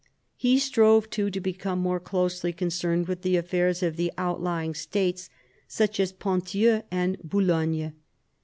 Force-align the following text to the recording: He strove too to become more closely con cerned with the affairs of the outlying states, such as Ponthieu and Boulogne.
He 0.35 0.57
strove 0.57 1.11
too 1.11 1.29
to 1.29 1.39
become 1.39 1.77
more 1.77 1.99
closely 1.99 2.51
con 2.53 2.69
cerned 2.69 3.07
with 3.07 3.21
the 3.21 3.35
affairs 3.37 3.83
of 3.83 3.97
the 3.97 4.11
outlying 4.17 4.73
states, 4.73 5.29
such 5.67 5.99
as 5.99 6.11
Ponthieu 6.11 6.81
and 6.89 7.19
Boulogne. 7.21 7.93